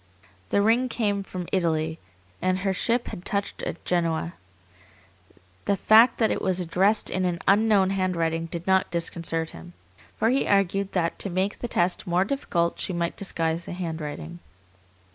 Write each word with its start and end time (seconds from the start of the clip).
The 0.49 0.63
ring 0.63 0.89
came 0.89 1.21
from 1.21 1.45
Italy, 1.51 1.99
and 2.41 2.57
her 2.65 2.73
ship 2.73 3.09
had 3.09 3.23
touched 3.23 3.61
at 3.61 3.85
Genoa. 3.85 4.33
The 5.65 5.75
fact 5.75 6.17
that 6.17 6.31
it 6.31 6.41
was 6.41 6.59
addressed 6.59 7.11
in 7.11 7.23
an 7.23 7.37
unknown 7.47 7.91
handwriting 7.91 8.47
did 8.47 8.65
not 8.65 8.89
disconcert 8.89 9.51
him, 9.51 9.73
for 10.17 10.31
he 10.31 10.47
argued 10.47 10.93
that 10.93 11.19
to 11.19 11.29
make 11.29 11.59
the 11.59 11.67
test 11.67 12.07
more 12.07 12.25
difficult 12.25 12.79
she 12.79 12.93
might 12.93 13.15
disguise 13.15 13.65
the 13.65 13.73
handwriting. 13.73 14.39